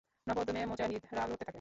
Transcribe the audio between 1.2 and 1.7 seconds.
লড়তে থাকে।